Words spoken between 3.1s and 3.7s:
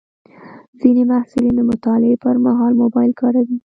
کاروي.